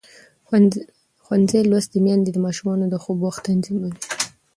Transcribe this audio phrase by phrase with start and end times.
[1.23, 3.93] ښوونځې لوستې میندې د ماشومانو د خوب وخت تنظیموي.